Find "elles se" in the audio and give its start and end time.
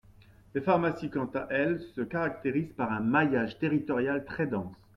1.51-2.01